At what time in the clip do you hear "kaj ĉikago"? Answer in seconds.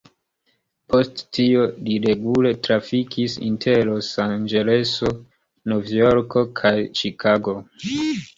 6.63-7.57